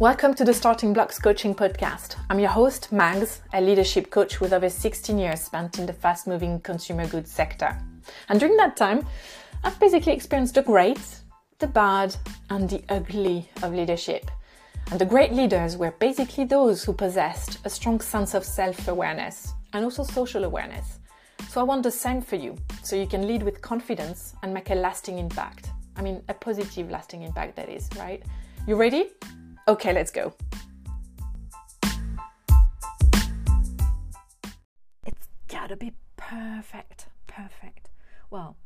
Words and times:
Welcome 0.00 0.32
to 0.36 0.46
the 0.46 0.54
Starting 0.54 0.94
Blocks 0.94 1.18
Coaching 1.18 1.54
Podcast. 1.54 2.16
I'm 2.30 2.38
your 2.38 2.48
host, 2.48 2.90
Mags, 2.90 3.42
a 3.52 3.60
leadership 3.60 4.10
coach 4.10 4.40
with 4.40 4.54
over 4.54 4.70
16 4.70 5.18
years 5.18 5.42
spent 5.42 5.78
in 5.78 5.84
the 5.84 5.92
fast 5.92 6.26
moving 6.26 6.58
consumer 6.60 7.06
goods 7.06 7.30
sector. 7.30 7.78
And 8.30 8.40
during 8.40 8.56
that 8.56 8.78
time, 8.78 9.04
I've 9.62 9.78
basically 9.78 10.14
experienced 10.14 10.54
the 10.54 10.62
great, 10.62 11.02
the 11.58 11.66
bad, 11.66 12.16
and 12.48 12.66
the 12.66 12.82
ugly 12.88 13.50
of 13.62 13.74
leadership. 13.74 14.30
And 14.90 14.98
the 14.98 15.04
great 15.04 15.34
leaders 15.34 15.76
were 15.76 15.90
basically 15.90 16.44
those 16.46 16.82
who 16.82 16.94
possessed 16.94 17.58
a 17.66 17.68
strong 17.68 18.00
sense 18.00 18.32
of 18.32 18.42
self 18.42 18.88
awareness 18.88 19.52
and 19.74 19.84
also 19.84 20.02
social 20.02 20.44
awareness. 20.44 20.98
So 21.50 21.60
I 21.60 21.64
want 21.64 21.82
the 21.82 21.90
same 21.90 22.22
for 22.22 22.36
you, 22.36 22.56
so 22.82 22.96
you 22.96 23.06
can 23.06 23.26
lead 23.26 23.42
with 23.42 23.60
confidence 23.60 24.32
and 24.42 24.54
make 24.54 24.70
a 24.70 24.74
lasting 24.74 25.18
impact. 25.18 25.68
I 25.94 26.00
mean, 26.00 26.22
a 26.30 26.32
positive 26.32 26.90
lasting 26.90 27.20
impact, 27.20 27.54
that 27.56 27.68
is, 27.68 27.90
right? 27.98 28.22
You 28.66 28.76
ready? 28.76 29.10
Okay, 29.70 29.92
let's 29.92 30.10
go. 30.10 30.32
It's 35.06 35.28
gotta 35.46 35.76
be 35.76 35.92
perfect, 36.16 37.06
perfect. 37.28 37.88
Well, 38.30 38.56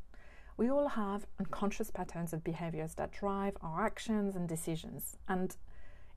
we 0.57 0.71
all 0.71 0.89
have 0.89 1.27
unconscious 1.39 1.91
patterns 1.91 2.33
of 2.33 2.43
behaviors 2.43 2.95
that 2.95 3.13
drive 3.13 3.55
our 3.61 3.85
actions 3.85 4.35
and 4.35 4.49
decisions. 4.49 5.19
And 5.29 5.55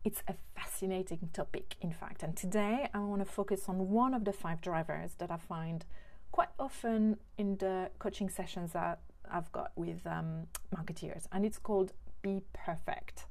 it's 0.06 0.24
a 0.30 0.36
fascinating 0.56 1.32
topic, 1.34 1.76
in 1.82 1.92
fact. 1.92 2.24
And 2.24 2.38
today 2.38 2.88
I 2.94 3.00
want 3.00 3.20
to 3.20 3.30
focus 3.30 3.64
on 3.68 3.90
one 3.90 4.14
of 4.14 4.24
the 4.24 4.32
five 4.32 4.62
drivers 4.62 5.16
that 5.18 5.30
I 5.30 5.36
find 5.36 5.84
quite 6.32 6.54
often 6.58 7.18
in 7.38 7.58
the 7.58 7.90
coaching 8.00 8.30
sessions 8.30 8.72
that 8.72 9.02
I've 9.30 9.52
got 9.52 9.74
with 9.76 10.08
um, 10.08 10.48
marketeers, 10.74 11.28
and 11.34 11.46
it's 11.46 11.58
called 11.58 11.92
Be 12.22 12.40
Perfect. 12.54 13.26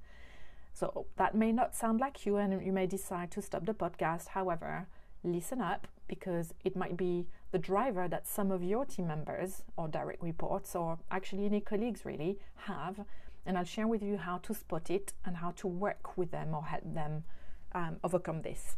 So 0.77 1.07
that 1.17 1.35
may 1.35 1.53
not 1.53 1.75
sound 1.75 2.01
like 2.01 2.27
you, 2.27 2.37
and 2.37 2.63
you 2.63 2.71
may 2.71 2.87
decide 2.87 3.31
to 3.31 3.41
stop 3.41 3.65
the 3.65 3.73
podcast. 3.73 4.29
However, 4.29 4.87
listen 5.25 5.63
up 5.63 5.89
because 6.07 6.53
it 6.65 6.77
might 6.77 6.99
be 6.99 7.29
the 7.51 7.59
driver 7.59 8.09
that 8.09 8.29
some 8.29 8.51
of 8.51 8.63
your 8.63 8.85
team 8.85 9.07
members 9.07 9.63
or 9.79 9.89
direct 9.89 10.23
reports 10.23 10.77
or 10.77 10.99
actually 11.11 11.47
any 11.47 11.63
colleagues 11.63 12.05
really 12.05 12.39
have. 12.67 13.07
And 13.47 13.57
I'll 13.57 13.65
share 13.65 13.87
with 13.87 14.03
you 14.03 14.19
how 14.19 14.37
to 14.39 14.53
spot 14.53 14.91
it 14.91 15.15
and 15.25 15.39
how 15.39 15.53
to 15.53 15.67
work 15.67 16.19
with 16.19 16.31
them 16.31 16.55
or 16.55 16.65
help 16.67 16.83
them 16.85 17.25
um, 17.73 17.97
overcome 18.05 18.43
this. 18.43 18.77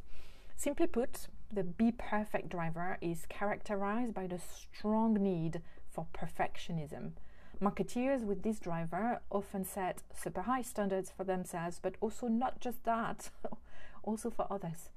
Simply 0.54 0.86
put, 0.86 1.26
the 1.52 1.64
be 1.64 1.90
perfect 1.90 2.48
driver 2.48 2.96
is 3.00 3.26
characterized 3.28 4.14
by 4.14 4.28
the 4.28 4.38
strong 4.38 5.14
need 5.14 5.62
for 5.90 6.06
perfectionism. 6.14 7.14
Marketeers 7.60 8.22
with 8.22 8.42
this 8.44 8.60
driver 8.60 9.20
often 9.30 9.64
set 9.64 10.02
super 10.14 10.42
high 10.42 10.62
standards 10.62 11.10
for 11.10 11.24
themselves, 11.24 11.80
but 11.82 11.96
also 12.00 12.28
not 12.28 12.60
just 12.60 12.84
that, 12.84 13.30
also 14.04 14.30
for 14.30 14.46
others. 14.48 14.90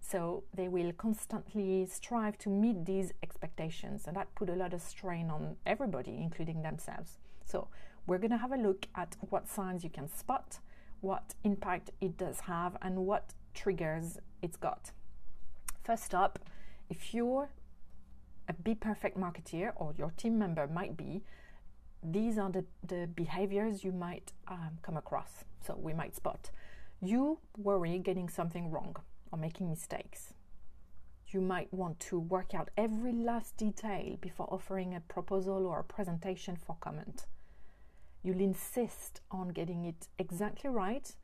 So 0.00 0.44
they 0.54 0.68
will 0.68 0.92
constantly 0.92 1.84
strive 1.84 2.38
to 2.38 2.48
meet 2.48 2.86
these 2.86 3.12
expectations, 3.22 4.04
and 4.06 4.16
that 4.16 4.34
put 4.34 4.48
a 4.48 4.54
lot 4.54 4.72
of 4.72 4.80
strain 4.80 5.28
on 5.30 5.56
everybody, 5.66 6.16
including 6.16 6.62
themselves. 6.62 7.18
So 7.44 7.68
we're 8.06 8.18
going 8.18 8.30
to 8.30 8.38
have 8.38 8.52
a 8.52 8.56
look 8.56 8.86
at 8.94 9.16
what 9.28 9.48
signs 9.48 9.84
you 9.84 9.90
can 9.90 10.08
spot, 10.08 10.60
what 11.00 11.34
impact 11.44 11.90
it 12.00 12.16
does 12.16 12.40
have, 12.40 12.78
and 12.80 13.04
what 13.04 13.34
triggers 13.52 14.18
it's 14.40 14.56
got. 14.56 14.92
First 15.84 16.14
up, 16.14 16.38
if 16.88 17.12
you're 17.12 17.50
a 18.48 18.52
Be 18.54 18.74
Perfect 18.74 19.18
marketeer 19.18 19.72
or 19.76 19.92
your 19.98 20.12
team 20.16 20.38
member 20.38 20.66
might 20.66 20.96
be, 20.96 21.22
these 22.08 22.38
are 22.38 22.50
the, 22.50 22.64
the 22.86 23.08
behaviors 23.14 23.82
you 23.82 23.92
might 23.92 24.32
um, 24.48 24.78
come 24.82 24.96
across. 24.96 25.44
So 25.66 25.76
we 25.76 25.92
might 25.92 26.14
spot. 26.14 26.50
You 27.02 27.38
worry 27.58 27.98
getting 27.98 28.28
something 28.28 28.70
wrong 28.70 28.96
or 29.32 29.38
making 29.38 29.68
mistakes. 29.68 30.32
You 31.28 31.40
might 31.40 31.72
want 31.74 31.98
to 32.00 32.18
work 32.18 32.54
out 32.54 32.70
every 32.76 33.12
last 33.12 33.56
detail 33.56 34.16
before 34.20 34.46
offering 34.52 34.94
a 34.94 35.00
proposal 35.00 35.66
or 35.66 35.80
a 35.80 35.84
presentation 35.84 36.56
for 36.56 36.76
comment. 36.80 37.26
You'll 38.22 38.40
insist 38.40 39.20
on 39.30 39.48
getting 39.48 39.84
it 39.84 40.06
exactly 40.18 40.70
right 40.70 41.14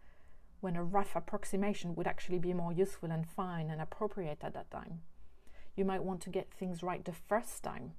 when 0.61 0.77
a 0.77 0.83
rough 0.83 1.15
approximation 1.15 1.95
would 1.95 2.07
actually 2.07 2.39
be 2.39 2.53
more 2.53 2.73
useful 2.73 3.11
and 3.11 3.29
fine 3.29 3.71
and 3.71 3.81
appropriate 3.81 4.39
at 4.43 4.55
that 4.55 4.71
time. 4.71 5.01
You 5.77 5.85
might 5.85 6.03
want 6.03 6.21
to 6.23 6.31
get 6.31 6.53
things 6.53 6.83
right 6.83 7.05
the 7.05 7.13
first 7.13 7.63
time. 7.63 7.93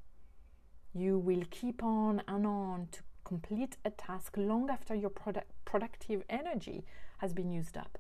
You 0.93 1.17
will 1.17 1.43
keep 1.49 1.83
on 1.83 2.21
and 2.27 2.45
on 2.45 2.87
to 2.91 3.01
complete 3.23 3.77
a 3.83 3.89
task 3.89 4.35
long 4.37 4.69
after 4.69 4.93
your 4.93 5.09
product, 5.09 5.51
productive 5.65 6.23
energy 6.29 6.85
has 7.17 7.33
been 7.33 7.51
used 7.51 7.77
up 7.77 7.97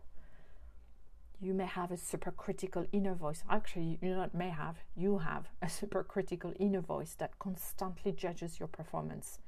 you 1.43 1.53
may 1.53 1.65
have 1.65 1.91
a 1.91 1.95
supercritical 1.95 2.87
inner 2.93 3.13
voice. 3.13 3.43
Actually, 3.49 3.99
you 4.01 4.15
not 4.15 4.33
may 4.33 4.49
have, 4.49 4.77
you 4.95 5.17
have 5.17 5.49
a 5.61 5.65
supercritical 5.65 6.55
inner 6.57 6.79
voice 6.79 7.15
that 7.15 7.37
constantly 7.37 8.13
judges 8.13 8.59
your 8.59 8.69
performance. 8.69 9.39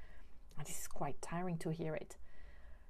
And 0.57 0.67
this 0.67 0.81
is 0.81 0.87
quite 0.87 1.21
tiring 1.21 1.57
to 1.59 1.69
hear 1.69 1.95
it. 1.95 2.17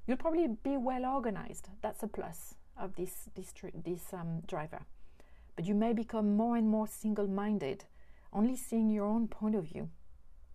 You'll 0.08 0.18
probably 0.18 0.48
be 0.48 0.78
well 0.78 1.06
organized. 1.06 1.70
That's 1.82 2.02
a 2.02 2.08
plus 2.08 2.56
of 2.78 2.96
this 2.96 3.30
this 3.36 3.54
this 3.84 4.14
um, 4.14 4.42
driver. 4.48 4.86
But 5.56 5.66
you 5.66 5.76
may 5.76 5.94
become 5.94 6.36
more 6.36 6.58
and 6.58 6.68
more 6.68 6.88
single-minded, 6.88 7.86
only 8.34 8.56
seeing 8.56 8.90
your 8.90 9.06
own 9.06 9.28
point 9.28 9.56
of 9.56 9.66
view 9.66 9.90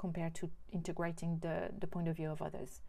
compared 0.01 0.35
to 0.35 0.49
integrating 0.73 1.39
the, 1.43 1.69
the 1.79 1.87
point 1.87 2.09
of 2.09 2.17
view 2.17 2.31
of 2.31 2.41
others. 2.41 2.81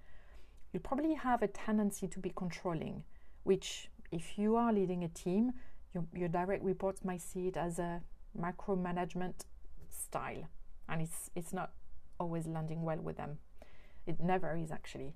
You'll 0.72 0.82
probably 0.82 1.14
have 1.14 1.42
a 1.44 1.48
tendency 1.48 2.08
to 2.08 2.20
be 2.20 2.32
controlling, 2.34 3.04
which 3.44 3.90
if 4.14 4.38
you 4.38 4.56
are 4.56 4.72
leading 4.72 5.04
a 5.04 5.10
team, 5.10 5.52
your, 5.94 6.06
your 6.16 6.30
direct 6.30 6.64
reports 6.64 7.04
might 7.04 7.22
see 7.22 7.48
it 7.48 7.58
as 7.58 7.80
a 7.80 8.02
micromanagement 8.40 9.44
style, 9.90 10.48
and 10.88 11.02
it's 11.02 11.30
it's 11.36 11.52
not 11.52 11.72
always 12.18 12.48
landing 12.48 12.84
well 12.84 13.02
with 13.02 13.18
them. 13.18 13.40
It 14.08 14.22
never 14.22 14.56
is 14.56 14.72
actually. 14.72 15.16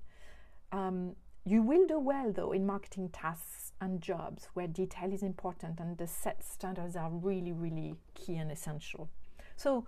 Um, 0.72 1.16
you 1.46 1.62
will 1.62 1.86
do 1.86 1.98
well 1.98 2.30
though 2.30 2.52
in 2.52 2.66
marketing 2.66 3.08
tasks 3.08 3.72
and 3.80 4.02
jobs 4.02 4.48
where 4.52 4.66
detail 4.66 5.12
is 5.12 5.22
important 5.22 5.80
and 5.80 5.96
the 5.96 6.06
set 6.06 6.44
standards 6.44 6.94
are 6.94 7.08
really, 7.10 7.52
really 7.52 7.94
key 8.14 8.36
and 8.36 8.52
essential. 8.52 9.08
So 9.56 9.86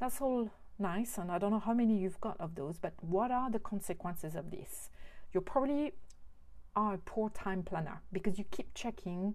that's 0.00 0.20
all 0.20 0.50
nice, 0.78 1.18
and 1.18 1.30
I 1.30 1.38
don't 1.38 1.50
know 1.50 1.60
how 1.60 1.74
many 1.74 1.98
you've 1.98 2.20
got 2.20 2.40
of 2.40 2.54
those, 2.54 2.78
but 2.78 2.94
what 3.00 3.30
are 3.30 3.50
the 3.50 3.58
consequences 3.58 4.34
of 4.34 4.50
this? 4.50 4.90
You're 5.32 5.42
probably 5.42 5.92
are 6.76 6.94
a 6.94 6.98
poor 6.98 7.30
time 7.30 7.62
planner 7.62 8.00
because 8.12 8.38
you 8.38 8.44
keep 8.50 8.74
checking 8.74 9.34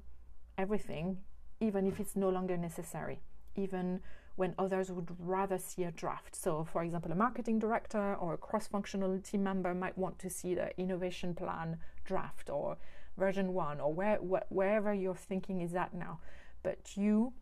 everything, 0.57 1.17
even 1.59 1.87
if 1.87 1.99
it's 1.99 2.15
no 2.15 2.29
longer 2.29 2.57
necessary, 2.57 3.21
even 3.55 4.01
when 4.35 4.53
others 4.57 4.91
would 4.91 5.09
rather 5.19 5.57
see 5.57 5.83
a 5.83 5.91
draft. 5.91 6.35
So, 6.35 6.63
for 6.63 6.83
example, 6.83 7.11
a 7.11 7.15
marketing 7.15 7.59
director 7.59 8.15
or 8.15 8.33
a 8.33 8.37
cross 8.37 8.67
functional 8.67 9.19
team 9.19 9.43
member 9.43 9.73
might 9.73 9.97
want 9.97 10.19
to 10.19 10.29
see 10.29 10.55
the 10.55 10.77
innovation 10.79 11.35
plan 11.35 11.77
draft 12.05 12.49
or 12.49 12.77
version 13.17 13.53
one 13.53 13.81
or 13.81 13.93
where, 13.93 14.17
wh- 14.17 14.49
wherever 14.51 14.93
your 14.93 15.15
thinking 15.15 15.61
is 15.61 15.75
at 15.75 15.93
now. 15.93 16.19
But 16.63 16.95
you 16.95 17.33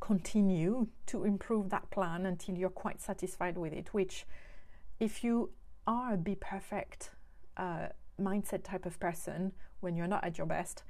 continue 0.00 0.88
to 1.06 1.24
improve 1.24 1.70
that 1.70 1.90
plan 1.90 2.26
until 2.26 2.56
you're 2.56 2.70
quite 2.70 3.00
satisfied 3.00 3.56
with 3.56 3.72
it, 3.72 3.92
which, 3.92 4.26
if 4.98 5.22
you 5.22 5.50
are 5.86 6.14
a 6.14 6.16
be 6.16 6.34
perfect 6.34 7.10
uh, 7.56 7.88
mindset 8.20 8.62
type 8.64 8.86
of 8.86 8.98
person 8.98 9.52
when 9.80 9.96
you're 9.96 10.06
not 10.06 10.24
at 10.24 10.38
your 10.38 10.46
best, 10.46 10.82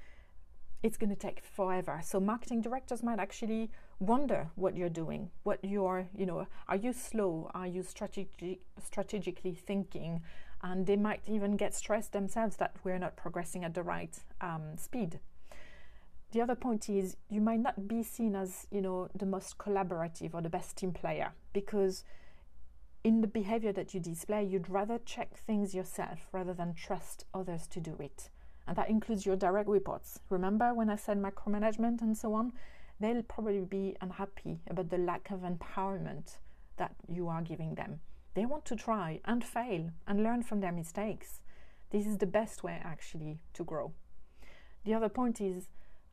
it's 0.83 0.97
going 0.97 1.11
to 1.11 1.17
take 1.17 1.43
forever. 1.45 2.01
So 2.03 2.21
marketing 2.21 2.63
directors 2.63 3.03
might 3.03 3.19
actually 3.19 3.71
wonder 3.99 4.49
what 4.55 4.77
you're 4.77 4.89
doing, 4.89 5.31
what 5.43 5.59
you're, 5.63 6.09
you 6.17 6.25
know, 6.25 6.47
are 6.69 6.77
you 6.77 6.93
slow? 6.93 7.51
Are 7.55 7.67
you 7.67 7.83
strategic, 7.83 8.61
strategically 8.83 9.55
thinking? 9.55 10.23
And 10.63 10.87
they 10.87 10.97
might 10.97 11.21
even 11.27 11.57
get 11.57 11.75
stressed 11.75 12.13
themselves 12.13 12.57
that 12.57 12.75
we're 12.85 12.99
not 12.99 13.17
progressing 13.17 13.65
at 13.65 13.75
the 13.75 13.83
right 13.83 14.17
um, 14.41 14.77
speed. 14.77 15.21
The 16.33 16.41
other 16.41 16.55
point 16.55 16.89
is 16.89 17.17
you 17.29 17.41
might 17.41 17.61
not 17.61 17.89
be 17.89 18.03
seen 18.03 18.37
as, 18.37 18.67
you 18.71 18.81
know, 18.81 19.09
the 19.15 19.27
most 19.27 19.59
collaborative 19.59 20.33
or 20.33 20.41
the 20.41 20.49
best 20.49 20.77
team 20.77 20.93
player 20.93 21.33
because 21.53 22.05
in 23.03 23.21
the 23.21 23.27
behavior 23.27 23.73
that 23.73 23.95
you 23.95 24.01
display, 24.01 24.45
you'd 24.45 24.69
rather 24.69 24.99
check 25.05 25.39
things 25.39 25.75
yourself 25.75 26.29
rather 26.33 26.55
than 26.55 26.75
trust 26.75 27.25
others 27.35 27.67
to 27.69 27.81
do 27.81 27.97
it. 27.99 28.31
And 28.69 28.77
that 28.77 28.91
includes 28.91 29.27
your 29.27 29.37
direct 29.37 29.69
reports. 29.69 30.21
Remember 30.29 30.73
when 30.73 30.91
I 30.91 30.97
said 30.97 31.21
micromanagement 31.21 32.03
and 32.03 32.17
so 32.17 32.35
on? 32.35 32.53
They'll 33.01 33.23
probably 33.23 33.65
be 33.65 33.97
unhappy 34.01 34.61
about 34.69 34.91
the 34.91 34.99
lack 34.99 35.31
of 35.31 35.41
empowerment 35.41 36.37
that 36.77 36.95
you 37.09 37.29
are 37.29 37.43
giving 37.43 37.75
them. 37.75 38.01
They 38.35 38.47
want 38.47 38.65
to 38.67 38.77
try 38.77 39.21
and 39.25 39.43
fail 39.43 39.91
and 40.07 40.23
learn 40.23 40.43
from 40.43 40.61
their 40.61 40.71
mistakes. 40.71 41.41
This 41.91 42.07
is 42.07 42.19
the 42.19 42.27
best 42.27 42.63
way 42.63 42.81
actually 42.85 43.41
to 43.55 43.65
grow. 43.65 43.93
The 44.85 44.95
other 44.95 45.09
point 45.09 45.41
is 45.41 45.69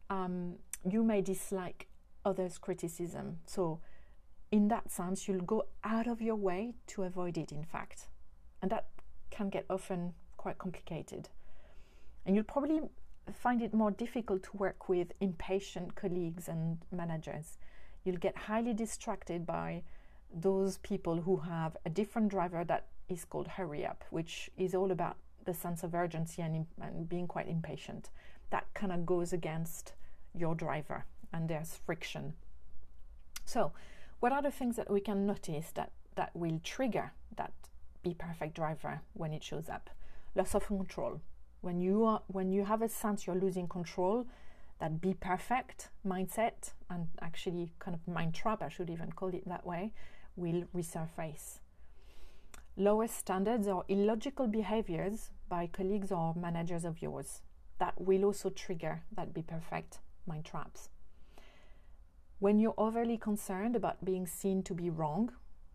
um, 0.09 0.55
you 0.89 1.03
may 1.03 1.21
dislike 1.21 1.87
others' 2.25 2.57
criticism. 2.57 3.39
So 3.45 3.79
in 4.51 4.67
that 4.69 4.91
sense, 4.91 5.27
you'll 5.27 5.41
go 5.41 5.65
out 5.83 6.07
of 6.07 6.21
your 6.21 6.35
way 6.35 6.75
to 6.87 7.03
avoid 7.03 7.37
it, 7.37 7.51
in 7.51 7.63
fact. 7.63 8.07
And 8.61 8.71
that 8.71 8.87
can 9.29 9.49
get 9.49 9.65
often 9.69 10.13
quite 10.37 10.57
complicated. 10.57 11.29
And 12.25 12.35
you'll 12.35 12.45
probably 12.45 12.81
find 13.33 13.61
it 13.61 13.73
more 13.73 13.91
difficult 13.91 14.43
to 14.43 14.57
work 14.57 14.87
with 14.87 15.11
impatient 15.19 15.95
colleagues 15.95 16.47
and 16.47 16.79
managers. 16.91 17.57
You'll 18.03 18.17
get 18.17 18.37
highly 18.37 18.73
distracted 18.73 19.45
by 19.45 19.83
those 20.33 20.77
people 20.77 21.21
who 21.21 21.37
have 21.37 21.75
a 21.85 21.89
different 21.89 22.29
driver 22.29 22.63
that 22.65 22.87
is 23.09 23.25
called 23.25 23.47
hurry 23.47 23.85
up, 23.85 24.03
which 24.09 24.49
is 24.57 24.73
all 24.73 24.91
about 24.91 25.17
the 25.47 25.53
sense 25.53 25.81
of 25.81 25.95
urgency 25.95 26.43
and, 26.43 26.67
and 26.79 27.09
being 27.09 27.25
quite 27.25 27.47
impatient. 27.47 28.11
That 28.51 28.71
kind 28.75 28.91
of 28.91 29.05
goes 29.05 29.33
against 29.33 29.93
your 30.35 30.53
driver, 30.53 31.05
and 31.33 31.49
there's 31.49 31.73
friction. 31.73 32.33
So, 33.45 33.71
what 34.19 34.31
are 34.31 34.41
the 34.41 34.51
things 34.51 34.75
that 34.75 34.91
we 34.91 34.99
can 34.99 35.25
notice 35.25 35.71
that, 35.71 35.91
that 36.15 36.35
will 36.35 36.59
trigger 36.63 37.11
that 37.35 37.53
be 38.03 38.13
perfect 38.13 38.55
driver 38.55 39.01
when 39.13 39.33
it 39.33 39.43
shows 39.43 39.69
up? 39.69 39.89
Loss 40.35 40.53
of 40.53 40.67
control. 40.67 41.21
When 41.61 41.81
you 41.81 42.05
are 42.05 42.21
when 42.27 42.51
you 42.51 42.65
have 42.65 42.83
a 42.83 42.89
sense 42.89 43.25
you're 43.25 43.35
losing 43.35 43.67
control, 43.67 44.27
that 44.79 45.01
be 45.01 45.13
perfect 45.13 45.89
mindset 46.05 46.73
and 46.89 47.07
actually 47.21 47.71
kind 47.79 47.95
of 47.95 48.13
mind 48.13 48.35
trap, 48.35 48.61
I 48.61 48.69
should 48.69 48.89
even 48.89 49.11
call 49.11 49.29
it 49.29 49.47
that 49.47 49.65
way, 49.65 49.91
will 50.35 50.63
resurface. 50.75 51.59
Lower 52.75 53.07
standards 53.07 53.67
or 53.67 53.85
illogical 53.87 54.47
behaviors 54.47 55.31
by 55.49 55.67
colleagues 55.67 56.11
or 56.11 56.33
managers 56.35 56.85
of 56.85 57.01
yours 57.01 57.41
that 57.79 57.99
will 57.99 58.25
also 58.25 58.49
trigger 58.49 59.03
that 59.15 59.33
be 59.33 59.41
perfect 59.41 59.99
mind 60.25 60.45
traps. 60.45 60.89
When 62.39 62.59
you're 62.59 62.73
overly 62.77 63.17
concerned 63.17 63.75
about 63.75 64.05
being 64.05 64.27
seen 64.27 64.63
to 64.63 64.73
be 64.73 64.89
wrong, 64.89 65.31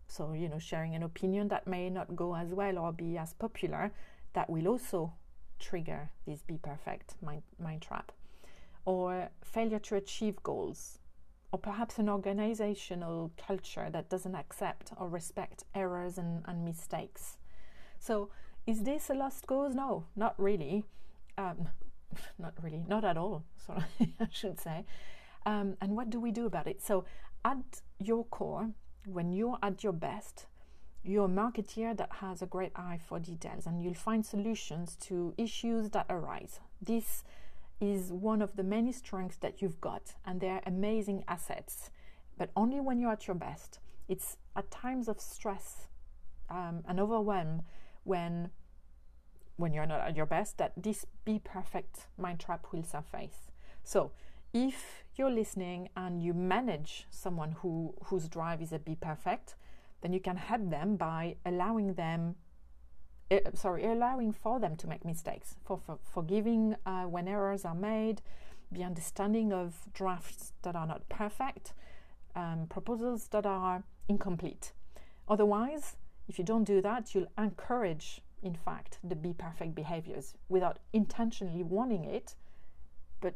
so 0.07 0.33
you 0.33 0.47
know, 0.47 0.59
sharing 0.59 0.95
an 0.95 1.03
opinion 1.03 1.47
that 1.49 1.67
may 1.67 1.89
not 1.89 2.15
go 2.15 2.35
as 2.35 2.53
well 2.53 2.77
or 2.77 2.91
be 2.91 3.17
as 3.17 3.33
popular, 3.33 3.91
that 4.33 4.49
will 4.49 4.67
also 4.67 5.13
trigger 5.59 6.11
this 6.25 6.41
be 6.41 6.57
perfect 6.57 7.15
mind, 7.21 7.43
mind 7.59 7.81
trap. 7.81 8.11
Or 8.85 9.29
failure 9.43 9.79
to 9.79 9.95
achieve 9.95 10.43
goals, 10.43 10.99
or 11.51 11.59
perhaps 11.59 11.99
an 11.99 12.09
organizational 12.09 13.31
culture 13.37 13.89
that 13.91 14.09
doesn't 14.09 14.35
accept 14.35 14.91
or 14.97 15.07
respect 15.07 15.63
errors 15.73 16.17
and, 16.17 16.43
and 16.45 16.65
mistakes. 16.65 17.37
So, 17.99 18.29
is 18.65 18.83
this 18.83 19.09
a 19.09 19.13
lost 19.13 19.45
cause? 19.47 19.73
No, 19.75 20.05
not 20.15 20.35
really. 20.37 20.83
Um, 21.37 21.69
not 22.39 22.53
really, 22.61 22.83
not 22.87 23.03
at 23.03 23.17
all, 23.17 23.43
sorry, 23.65 23.83
I 24.19 24.27
should 24.31 24.59
say. 24.59 24.85
Um, 25.45 25.75
and 25.81 25.95
what 25.95 26.09
do 26.09 26.19
we 26.19 26.31
do 26.31 26.45
about 26.45 26.67
it? 26.67 26.81
So, 26.81 27.05
at 27.43 27.81
your 27.99 28.23
core, 28.25 28.69
when 29.05 29.33
you're 29.33 29.57
at 29.61 29.83
your 29.83 29.93
best, 29.93 30.45
you're 31.03 31.25
a 31.25 31.29
marketeer 31.29 31.95
that 31.97 32.09
has 32.21 32.41
a 32.41 32.45
great 32.45 32.71
eye 32.75 32.99
for 33.05 33.19
details 33.19 33.65
and 33.65 33.83
you'll 33.83 33.93
find 33.93 34.25
solutions 34.25 34.95
to 35.01 35.33
issues 35.37 35.89
that 35.89 36.05
arise. 36.09 36.61
This 36.81 37.25
is 37.81 38.13
one 38.13 38.41
of 38.41 38.55
the 38.55 38.63
many 38.63 38.93
strengths 38.93 39.35
that 39.37 39.61
you've 39.61 39.81
got, 39.81 40.13
and 40.25 40.39
they're 40.39 40.61
amazing 40.65 41.25
assets, 41.27 41.89
but 42.37 42.49
only 42.55 42.79
when 42.79 42.99
you're 42.99 43.11
at 43.11 43.27
your 43.27 43.35
best. 43.35 43.79
It's 44.07 44.37
at 44.55 44.71
times 44.71 45.09
of 45.09 45.19
stress 45.19 45.87
um, 46.49 46.83
and 46.87 46.99
overwhelm 46.99 47.63
when 48.03 48.49
when 49.55 49.73
you're 49.73 49.85
not 49.85 50.01
at 50.01 50.15
your 50.15 50.25
best 50.25 50.57
that 50.57 50.73
this 50.75 51.05
be 51.25 51.39
perfect 51.39 52.07
mind 52.17 52.39
trap 52.39 52.65
will 52.71 52.83
surface. 52.83 53.51
So 53.83 54.11
if 54.51 55.03
you're 55.15 55.31
listening 55.31 55.89
and 55.95 56.21
you 56.23 56.33
manage 56.33 57.05
someone 57.09 57.51
who 57.59 57.93
whose 58.05 58.27
drive 58.27 58.61
is 58.61 58.73
a 58.73 58.79
be 58.79 58.95
perfect, 58.95 59.55
then 60.01 60.13
you 60.13 60.19
can 60.19 60.37
help 60.37 60.69
them 60.69 60.95
by 60.95 61.35
allowing 61.45 61.93
them 61.93 62.35
uh, 63.31 63.37
sorry 63.53 63.85
allowing 63.85 64.31
for 64.31 64.59
them 64.59 64.75
to 64.75 64.87
make 64.87 65.05
mistakes 65.05 65.55
for, 65.63 65.77
for 65.77 65.97
forgiving 66.03 66.75
uh, 66.85 67.03
when 67.03 67.27
errors 67.27 67.65
are 67.65 67.75
made 67.75 68.21
the 68.71 68.83
understanding 68.83 69.53
of 69.53 69.75
drafts 69.93 70.53
that 70.63 70.75
are 70.75 70.87
not 70.87 71.07
perfect 71.09 71.73
um, 72.35 72.65
proposals 72.67 73.27
that 73.29 73.45
are 73.45 73.83
incomplete 74.09 74.73
otherwise 75.29 75.95
if 76.27 76.37
you 76.37 76.45
don't 76.45 76.63
do 76.63 76.81
that 76.81 77.13
you'll 77.13 77.31
encourage 77.37 78.21
in 78.41 78.55
fact 78.55 78.99
the 79.03 79.15
be 79.15 79.33
perfect 79.33 79.73
behaviors 79.75 80.33
without 80.49 80.79
intentionally 80.91 81.63
wanting 81.63 82.03
it 82.03 82.35
but 83.21 83.35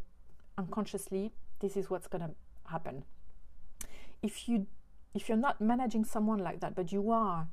unconsciously 0.57 1.31
this 1.59 1.77
is 1.77 1.89
what's 1.89 2.07
going 2.07 2.21
to 2.21 2.31
happen 2.69 3.03
if 4.21 4.49
you 4.49 4.67
if 5.17 5.27
you're 5.27 5.37
not 5.37 5.59
managing 5.59 6.05
someone 6.05 6.39
like 6.39 6.59
that, 6.59 6.75
but 6.75 6.91
you 6.91 7.11
are 7.11 7.47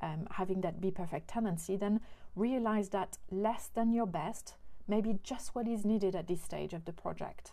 um, 0.00 0.28
having 0.32 0.60
that 0.60 0.80
be 0.80 0.90
perfect 0.90 1.28
tendency, 1.28 1.76
then 1.76 2.00
realize 2.36 2.90
that 2.90 3.18
less 3.30 3.68
than 3.74 3.92
your 3.92 4.06
best 4.06 4.54
may 4.86 5.00
be 5.00 5.18
just 5.22 5.54
what 5.54 5.66
is 5.66 5.84
needed 5.84 6.14
at 6.14 6.28
this 6.28 6.40
stage 6.40 6.72
of 6.72 6.84
the 6.84 6.92
project, 6.92 7.52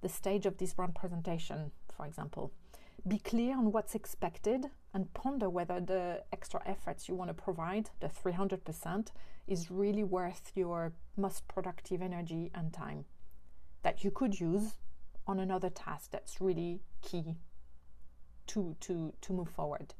the 0.00 0.08
stage 0.08 0.46
of 0.46 0.58
this 0.58 0.74
brand 0.74 0.94
presentation, 0.94 1.72
for 1.94 2.06
example. 2.06 2.52
Be 3.06 3.18
clear 3.18 3.56
on 3.56 3.72
what's 3.72 3.94
expected 3.94 4.66
and 4.94 5.12
ponder 5.14 5.50
whether 5.50 5.80
the 5.80 6.22
extra 6.32 6.62
efforts 6.66 7.08
you 7.08 7.14
want 7.14 7.28
to 7.28 7.34
provide, 7.34 7.90
the 8.00 8.08
300%, 8.08 9.08
is 9.46 9.70
really 9.70 10.04
worth 10.04 10.52
your 10.54 10.92
most 11.16 11.48
productive 11.48 12.00
energy 12.00 12.50
and 12.54 12.72
time 12.72 13.04
that 13.82 14.04
you 14.04 14.10
could 14.10 14.38
use 14.38 14.74
on 15.26 15.40
another 15.40 15.70
task 15.70 16.10
that's 16.10 16.40
really 16.40 16.80
key 17.00 17.36
to, 18.46 18.76
to, 18.80 19.12
to 19.20 19.32
move 19.32 19.48
forward. 19.48 19.94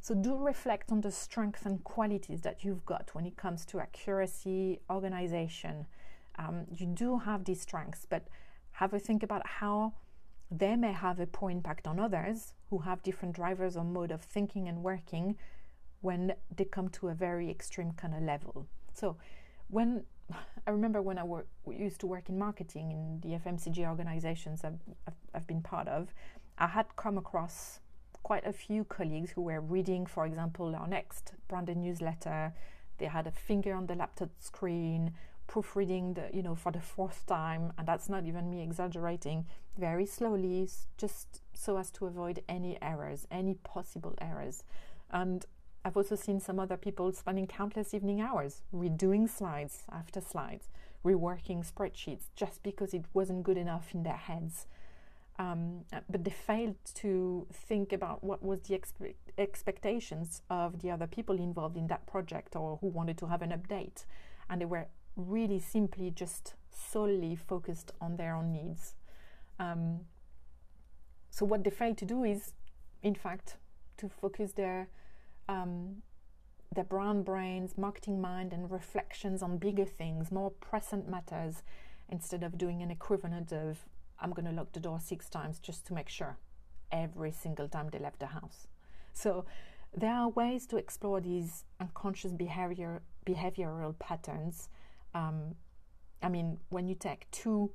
So 0.00 0.14
do 0.14 0.34
reflect 0.36 0.90
on 0.90 1.02
the 1.02 1.10
strengths 1.10 1.66
and 1.66 1.84
qualities 1.84 2.40
that 2.42 2.64
you've 2.64 2.86
got 2.86 3.10
when 3.14 3.26
it 3.26 3.36
comes 3.36 3.66
to 3.66 3.80
accuracy, 3.80 4.80
organization. 4.88 5.86
Um, 6.38 6.64
you 6.74 6.86
do 6.86 7.18
have 7.18 7.44
these 7.44 7.60
strengths, 7.60 8.06
but 8.08 8.28
have 8.72 8.94
a 8.94 8.98
think 8.98 9.22
about 9.22 9.46
how 9.46 9.92
they 10.50 10.76
may 10.76 10.92
have 10.92 11.20
a 11.20 11.26
poor 11.26 11.50
impact 11.50 11.86
on 11.86 12.00
others 12.00 12.52
who 12.70 12.78
have 12.78 13.02
different 13.02 13.34
drivers 13.34 13.76
or 13.76 13.84
mode 13.84 14.10
of 14.10 14.22
thinking 14.22 14.68
and 14.68 14.82
working 14.82 15.36
when 16.00 16.34
they 16.54 16.64
come 16.64 16.88
to 16.88 17.08
a 17.08 17.14
very 17.14 17.50
extreme 17.50 17.92
kind 17.92 18.14
of 18.14 18.22
level. 18.22 18.66
So 18.92 19.16
when 19.68 20.04
I 20.66 20.70
remember 20.70 21.02
when 21.02 21.18
I 21.18 21.24
used 21.70 22.00
to 22.00 22.06
work 22.06 22.28
in 22.28 22.38
marketing 22.38 22.90
in 22.90 23.20
the 23.20 23.38
FMCG 23.38 23.86
organizations 23.86 24.64
I've, 24.64 24.80
I've, 25.06 25.14
I've 25.34 25.46
been 25.46 25.62
part 25.62 25.88
of, 25.88 26.12
I 26.58 26.66
had 26.66 26.86
come 26.96 27.18
across 27.18 27.80
quite 28.22 28.46
a 28.46 28.52
few 28.52 28.84
colleagues 28.84 29.30
who 29.30 29.42
were 29.42 29.60
reading, 29.60 30.06
for 30.06 30.26
example, 30.26 30.74
our 30.74 30.86
next 30.86 31.32
branded 31.48 31.76
newsletter. 31.76 32.52
They 32.98 33.06
had 33.06 33.26
a 33.26 33.30
finger 33.30 33.74
on 33.74 33.86
the 33.86 33.94
laptop 33.94 34.28
screen, 34.38 35.14
proofreading 35.46 36.14
the, 36.14 36.28
you 36.32 36.42
know, 36.42 36.54
for 36.54 36.70
the 36.70 36.80
fourth 36.80 37.26
time, 37.26 37.72
and 37.78 37.88
that's 37.88 38.08
not 38.08 38.24
even 38.26 38.50
me 38.50 38.62
exaggerating, 38.62 39.46
very 39.80 40.06
slowly, 40.06 40.68
just 40.98 41.40
so 41.54 41.78
as 41.78 41.90
to 41.92 42.06
avoid 42.06 42.42
any 42.48 42.78
errors, 42.82 43.26
any 43.30 43.54
possible 43.54 44.14
errors. 44.20 44.62
And 45.10 45.46
I've 45.84 45.96
also 45.96 46.14
seen 46.14 46.40
some 46.40 46.60
other 46.60 46.76
people 46.76 47.12
spending 47.12 47.46
countless 47.46 47.94
evening 47.94 48.20
hours 48.20 48.62
redoing 48.72 49.28
slides 49.28 49.84
after 49.90 50.20
slides, 50.20 50.68
reworking 51.04 51.64
spreadsheets 51.70 52.24
just 52.36 52.62
because 52.62 52.92
it 52.92 53.04
wasn't 53.14 53.42
good 53.42 53.56
enough 53.56 53.94
in 53.94 54.02
their 54.02 54.22
heads. 54.28 54.66
Um, 55.38 55.86
but 56.10 56.22
they 56.24 56.30
failed 56.30 56.76
to 56.96 57.46
think 57.50 57.94
about 57.94 58.22
what 58.22 58.42
was 58.42 58.60
the 58.60 58.78
expe- 58.78 59.14
expectations 59.38 60.42
of 60.50 60.82
the 60.82 60.90
other 60.90 61.06
people 61.06 61.36
involved 61.36 61.78
in 61.78 61.86
that 61.86 62.06
project 62.06 62.54
or 62.54 62.76
who 62.82 62.88
wanted 62.88 63.16
to 63.18 63.26
have 63.26 63.40
an 63.40 63.50
update. 63.50 64.04
And 64.50 64.60
they 64.60 64.66
were 64.66 64.88
really 65.16 65.58
simply 65.58 66.10
just 66.10 66.54
solely 66.70 67.34
focused 67.36 67.90
on 68.02 68.16
their 68.16 68.34
own 68.36 68.52
needs 68.52 68.96
um, 69.60 70.00
so 71.30 71.44
what 71.44 71.62
they 71.62 71.70
fail 71.70 71.94
to 71.94 72.04
do 72.04 72.24
is 72.24 72.52
in 73.02 73.14
fact 73.14 73.56
to 73.98 74.08
focus 74.08 74.52
their 74.52 74.88
um, 75.48 76.02
their 76.74 76.84
brand 76.84 77.24
brains 77.24 77.76
marketing 77.76 78.20
mind 78.20 78.52
and 78.52 78.70
reflections 78.70 79.42
on 79.42 79.58
bigger 79.58 79.84
things 79.84 80.32
more 80.32 80.50
present 80.50 81.08
matters 81.08 81.62
instead 82.08 82.42
of 82.42 82.58
doing 82.58 82.82
an 82.82 82.90
equivalent 82.90 83.52
of 83.52 83.84
I'm 84.20 84.32
going 84.32 84.46
to 84.46 84.52
lock 84.52 84.72
the 84.72 84.80
door 84.80 85.00
six 85.00 85.28
times 85.28 85.58
just 85.58 85.86
to 85.86 85.94
make 85.94 86.08
sure 86.08 86.36
every 86.92 87.32
single 87.32 87.68
time 87.68 87.88
they 87.90 87.98
left 87.98 88.18
the 88.18 88.26
house. 88.26 88.66
So 89.12 89.44
there 89.96 90.14
are 90.14 90.28
ways 90.28 90.66
to 90.66 90.76
explore 90.76 91.20
these 91.20 91.64
unconscious 91.80 92.32
behavior 92.32 93.02
behavioral 93.26 93.98
patterns. 93.98 94.68
Um, 95.14 95.54
I 96.22 96.28
mean, 96.28 96.58
when 96.68 96.86
you 96.86 96.94
take 96.94 97.30
two 97.30 97.70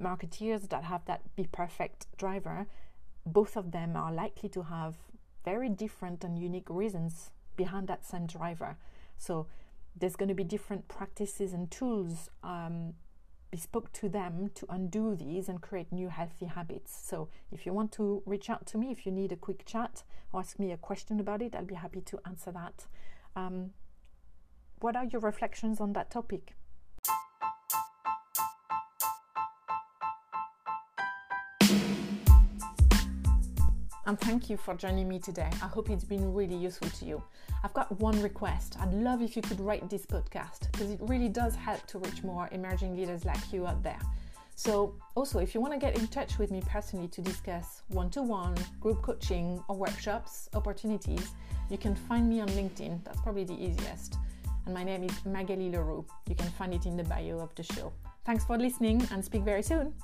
marketeers 0.00 0.68
that 0.68 0.84
have 0.84 1.04
that 1.06 1.22
be 1.36 1.44
perfect 1.44 2.06
driver, 2.16 2.66
both 3.26 3.56
of 3.56 3.72
them 3.72 3.96
are 3.96 4.12
likely 4.12 4.48
to 4.50 4.62
have 4.62 4.96
very 5.44 5.68
different 5.68 6.24
and 6.24 6.38
unique 6.38 6.68
reasons 6.68 7.30
behind 7.56 7.88
that 7.88 8.04
same 8.04 8.26
driver. 8.26 8.76
So 9.18 9.46
there's 9.96 10.16
going 10.16 10.28
to 10.28 10.34
be 10.34 10.44
different 10.44 10.88
practices 10.88 11.52
and 11.52 11.70
tools 11.70 12.30
um, 12.42 12.94
bespoke 13.50 13.92
to 13.92 14.08
them 14.08 14.50
to 14.54 14.66
undo 14.68 15.16
these 15.16 15.48
and 15.48 15.60
create 15.60 15.92
new 15.92 16.08
healthy 16.08 16.46
habits. 16.46 16.96
So, 17.04 17.28
if 17.50 17.66
you 17.66 17.72
want 17.72 17.92
to 17.92 18.22
reach 18.24 18.48
out 18.48 18.66
to 18.66 18.78
me, 18.78 18.90
if 18.90 19.04
you 19.04 19.12
need 19.12 19.32
a 19.32 19.36
quick 19.36 19.64
chat 19.66 20.04
or 20.32 20.40
ask 20.40 20.58
me 20.58 20.70
a 20.70 20.76
question 20.76 21.18
about 21.18 21.42
it, 21.42 21.54
I'll 21.54 21.64
be 21.64 21.74
happy 21.74 22.00
to 22.02 22.20
answer 22.24 22.52
that. 22.52 22.86
Um, 23.34 23.70
what 24.78 24.96
are 24.96 25.04
your 25.04 25.20
reflections 25.20 25.80
on 25.80 25.92
that 25.94 26.10
topic? 26.10 26.54
And 34.10 34.18
thank 34.18 34.50
you 34.50 34.56
for 34.56 34.74
joining 34.74 35.08
me 35.08 35.20
today. 35.20 35.48
I 35.62 35.68
hope 35.68 35.88
it's 35.88 36.02
been 36.02 36.34
really 36.34 36.56
useful 36.56 36.90
to 36.90 37.04
you. 37.04 37.22
I've 37.62 37.72
got 37.74 37.92
one 38.00 38.20
request. 38.20 38.76
I'd 38.80 38.92
love 38.92 39.22
if 39.22 39.36
you 39.36 39.42
could 39.42 39.60
rate 39.60 39.88
this 39.88 40.04
podcast 40.04 40.62
because 40.72 40.90
it 40.90 40.98
really 41.02 41.28
does 41.28 41.54
help 41.54 41.86
to 41.86 42.00
reach 42.00 42.24
more 42.24 42.48
emerging 42.50 42.96
leaders 42.96 43.24
like 43.24 43.52
you 43.52 43.68
out 43.68 43.84
there. 43.84 44.00
So, 44.56 44.96
also, 45.14 45.38
if 45.38 45.54
you 45.54 45.60
want 45.60 45.74
to 45.74 45.78
get 45.78 45.96
in 45.96 46.08
touch 46.08 46.40
with 46.40 46.50
me 46.50 46.60
personally 46.66 47.06
to 47.06 47.22
discuss 47.22 47.82
one 47.90 48.10
to 48.10 48.22
one, 48.22 48.56
group 48.80 49.00
coaching, 49.00 49.62
or 49.68 49.76
workshops 49.76 50.50
opportunities, 50.54 51.30
you 51.70 51.78
can 51.78 51.94
find 51.94 52.28
me 52.28 52.40
on 52.40 52.48
LinkedIn. 52.48 53.04
That's 53.04 53.20
probably 53.20 53.44
the 53.44 53.64
easiest. 53.64 54.16
And 54.66 54.74
my 54.74 54.82
name 54.82 55.04
is 55.04 55.24
Magali 55.24 55.70
Leroux. 55.70 56.04
You 56.28 56.34
can 56.34 56.50
find 56.50 56.74
it 56.74 56.84
in 56.84 56.96
the 56.96 57.04
bio 57.04 57.38
of 57.38 57.54
the 57.54 57.62
show. 57.62 57.92
Thanks 58.24 58.44
for 58.44 58.58
listening 58.58 59.06
and 59.12 59.24
speak 59.24 59.42
very 59.42 59.62
soon. 59.62 59.94